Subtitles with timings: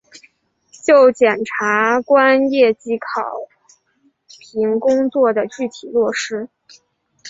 [0.83, 3.37] 就检察官业绩考
[4.25, 6.49] 评工作的具体落实